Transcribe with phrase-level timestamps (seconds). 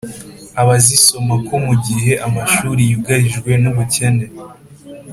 [0.61, 4.25] abazisoma ko mu gihe amashuri yugarijwe n ubukene